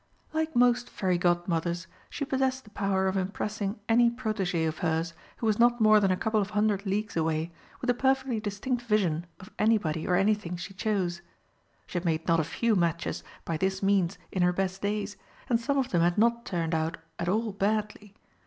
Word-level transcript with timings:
Like 0.33 0.55
most 0.55 0.89
Fairy 0.89 1.19
Godmothers, 1.19 1.85
she 2.09 2.25
possessed 2.25 2.63
the 2.63 2.71
power 2.71 3.07
of 3.07 3.15
impressing 3.15 3.79
any 3.87 4.09
protégé 4.09 4.67
of 4.67 4.79
hers 4.79 5.13
who 5.37 5.45
was 5.45 5.59
not 5.59 5.79
more 5.79 5.99
than 5.99 6.09
a 6.09 6.17
couple 6.17 6.41
of 6.41 6.49
hundred 6.49 6.87
leagues 6.87 7.15
away 7.15 7.51
with 7.81 7.89
a 7.91 7.93
perfectly 7.93 8.39
distinct 8.39 8.81
vision 8.81 9.27
of 9.39 9.51
anybody 9.59 10.07
or 10.07 10.15
anything 10.15 10.57
she 10.57 10.73
chose. 10.73 11.21
She 11.85 11.97
had 11.99 12.05
made 12.05 12.27
not 12.27 12.39
a 12.39 12.43
few 12.43 12.75
matches 12.75 13.23
by 13.45 13.57
this 13.57 13.83
means 13.83 14.17
in 14.31 14.41
her 14.41 14.51
best 14.53 14.81
days, 14.81 15.17
and 15.49 15.59
some 15.61 15.77
of 15.77 15.91
them 15.91 16.01
had 16.01 16.17
not 16.17 16.47
turned 16.47 16.73
out 16.73 16.97
at 17.19 17.29
all 17.29 17.51
badly. 17.53 18.15